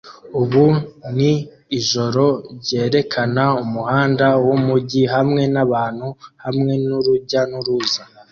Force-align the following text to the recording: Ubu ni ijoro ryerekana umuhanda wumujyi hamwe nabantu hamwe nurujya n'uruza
Ubu 0.41 0.65
ni 1.17 1.33
ijoro 1.79 2.25
ryerekana 2.61 3.43
umuhanda 3.63 4.27
wumujyi 4.47 5.03
hamwe 5.13 5.41
nabantu 5.55 6.07
hamwe 6.43 6.73
nurujya 6.85 7.41
n'uruza 7.49 8.01